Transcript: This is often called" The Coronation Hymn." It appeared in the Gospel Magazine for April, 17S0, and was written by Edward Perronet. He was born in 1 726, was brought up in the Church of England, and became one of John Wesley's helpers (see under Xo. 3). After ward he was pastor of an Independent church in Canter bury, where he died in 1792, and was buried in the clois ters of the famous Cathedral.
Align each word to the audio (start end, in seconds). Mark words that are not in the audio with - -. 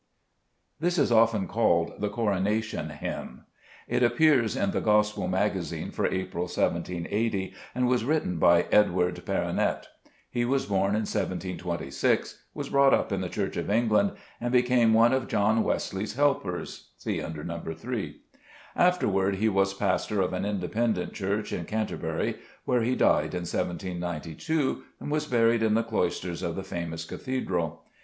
This 0.79 0.97
is 0.97 1.11
often 1.11 1.47
called" 1.47 1.93
The 2.01 2.09
Coronation 2.09 2.89
Hymn." 2.89 3.41
It 3.87 4.01
appeared 4.01 4.55
in 4.55 4.71
the 4.71 4.81
Gospel 4.81 5.27
Magazine 5.27 5.91
for 5.91 6.07
April, 6.07 6.47
17S0, 6.47 7.53
and 7.75 7.85
was 7.87 8.03
written 8.03 8.39
by 8.39 8.63
Edward 8.71 9.23
Perronet. 9.23 9.85
He 10.27 10.43
was 10.43 10.65
born 10.65 10.95
in 10.95 11.01
1 11.01 11.05
726, 11.05 12.41
was 12.55 12.69
brought 12.69 12.95
up 12.95 13.11
in 13.11 13.21
the 13.21 13.29
Church 13.29 13.57
of 13.57 13.69
England, 13.69 14.13
and 14.39 14.51
became 14.51 14.95
one 14.95 15.13
of 15.13 15.27
John 15.27 15.61
Wesley's 15.63 16.15
helpers 16.15 16.89
(see 16.97 17.21
under 17.21 17.43
Xo. 17.43 17.77
3). 17.77 18.19
After 18.75 19.07
ward 19.07 19.35
he 19.35 19.49
was 19.49 19.75
pastor 19.75 20.19
of 20.23 20.33
an 20.33 20.45
Independent 20.45 21.13
church 21.13 21.53
in 21.53 21.65
Canter 21.65 21.97
bury, 21.97 22.37
where 22.65 22.81
he 22.81 22.95
died 22.95 23.35
in 23.35 23.41
1792, 23.45 24.81
and 24.99 25.11
was 25.11 25.27
buried 25.27 25.61
in 25.61 25.75
the 25.75 25.83
clois 25.83 26.19
ters 26.19 26.41
of 26.41 26.55
the 26.55 26.63
famous 26.63 27.05
Cathedral. 27.05 27.83